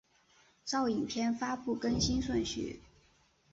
[0.65, 2.81] 照影片发布更新顺序